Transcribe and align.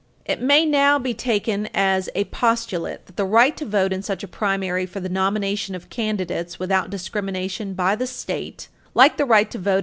It 0.25 0.41
may 0.41 0.65
now 0.65 0.97
be 0.97 1.13
taken 1.13 1.69
as 1.75 2.09
a 2.15 2.23
postulate 2.23 3.05
that 3.05 3.17
the 3.17 3.23
right 3.23 3.55
to 3.55 3.65
vote 3.65 3.93
in 3.93 4.01
such 4.01 4.23
a 4.23 4.27
primary 4.27 4.87
for 4.87 4.99
the 4.99 5.09
nomination 5.09 5.75
of 5.75 5.91
candidates 5.91 6.57
without 6.57 6.89
discrimination 6.89 7.75
by 7.75 7.95
the 7.95 8.07
State, 8.07 8.67
like 8.95 9.17
the 9.17 9.25
right 9.25 9.51
to 9.51 9.59
vote 9.59 9.59
Page 9.59 9.63
321 9.63 9.79
U. 9.79 9.79